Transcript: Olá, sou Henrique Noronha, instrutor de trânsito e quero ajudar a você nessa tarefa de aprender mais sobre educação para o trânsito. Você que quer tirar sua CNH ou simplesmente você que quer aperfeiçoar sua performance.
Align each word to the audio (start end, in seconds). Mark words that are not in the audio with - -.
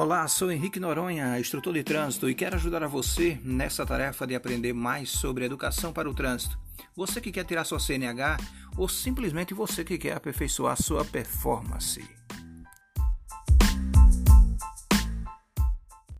Olá, 0.00 0.26
sou 0.28 0.50
Henrique 0.50 0.80
Noronha, 0.80 1.38
instrutor 1.38 1.74
de 1.74 1.82
trânsito 1.82 2.30
e 2.30 2.34
quero 2.34 2.56
ajudar 2.56 2.82
a 2.82 2.88
você 2.88 3.38
nessa 3.44 3.84
tarefa 3.84 4.26
de 4.26 4.34
aprender 4.34 4.72
mais 4.72 5.10
sobre 5.10 5.44
educação 5.44 5.92
para 5.92 6.08
o 6.08 6.14
trânsito. 6.14 6.58
Você 6.96 7.20
que 7.20 7.30
quer 7.30 7.44
tirar 7.44 7.64
sua 7.64 7.78
CNH 7.78 8.38
ou 8.78 8.88
simplesmente 8.88 9.52
você 9.52 9.84
que 9.84 9.98
quer 9.98 10.16
aperfeiçoar 10.16 10.80
sua 10.80 11.04
performance. 11.04 12.02